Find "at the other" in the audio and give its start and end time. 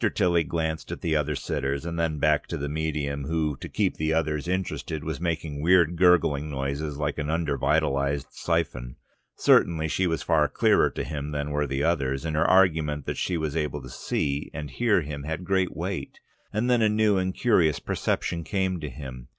0.91-1.35